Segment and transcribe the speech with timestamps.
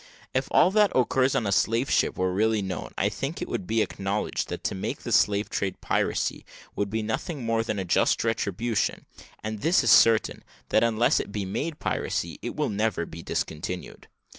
[0.33, 3.67] If all that occurs on a slave ship were really known, I think it would
[3.67, 6.43] be acknowledged that to make the slave trade piracy
[6.75, 9.05] would be nothing more than a just retribution;
[9.43, 14.07] and this is certain, that unless it be made piracy, it never will be discontinued.